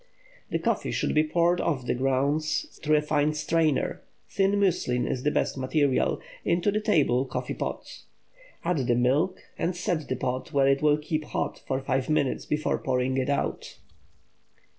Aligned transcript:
The 0.49 0.57
coffee 0.57 0.89
should 0.89 1.13
be 1.13 1.23
poured 1.23 1.61
off 1.61 1.85
the 1.85 1.93
grounds 1.93 2.79
through 2.81 2.95
a 2.95 3.03
fine 3.03 3.35
strainer 3.35 4.01
(thin 4.27 4.59
muslin 4.59 5.05
is 5.05 5.21
the 5.21 5.29
best 5.29 5.59
material) 5.59 6.19
into 6.43 6.71
the 6.71 6.81
table 6.81 7.23
coffee 7.25 7.53
pot. 7.53 7.85
Add 8.65 8.87
the 8.87 8.95
milk, 8.95 9.37
and 9.59 9.75
set 9.75 10.07
the 10.09 10.15
pot 10.15 10.51
where 10.53 10.67
it 10.67 10.81
will 10.81 10.97
keep 10.97 11.25
hot 11.25 11.61
for 11.67 11.79
five 11.81 12.09
minutes 12.09 12.47
before 12.47 12.79
pouring 12.79 13.15
it 13.19 13.29
out. 13.29 13.77